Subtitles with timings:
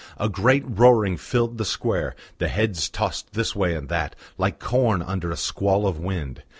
[0.17, 5.03] A great roaring filled the square, the heads tossed this way and that, like corn
[5.03, 6.41] under a squall of wind.